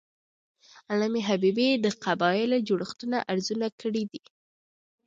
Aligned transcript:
علامه 0.91 1.21
حبیبي 1.29 1.69
د 1.83 1.85
قبایلي 2.05 2.59
جوړښتونو 2.67 3.17
ارزونه 3.31 3.67
کړې 3.79 4.03
ده. 4.11 4.21